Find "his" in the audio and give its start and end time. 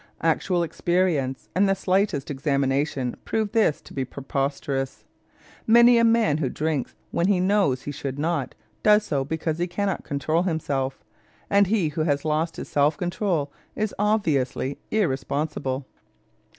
12.55-12.67